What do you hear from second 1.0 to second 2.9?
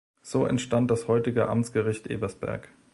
heutige Amtsgericht Ebersberg.